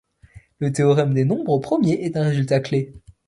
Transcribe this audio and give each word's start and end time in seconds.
Le 0.57 0.73
théorème 0.73 1.13
des 1.13 1.25
nombres 1.25 1.59
premiers 1.59 2.03
est 2.05 2.17
un 2.17 2.23
résultat 2.23 2.59
clé. 2.59 2.95